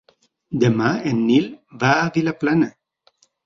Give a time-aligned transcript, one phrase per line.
[0.63, 1.47] Demà en Nil
[1.87, 2.75] va a Vilaplana.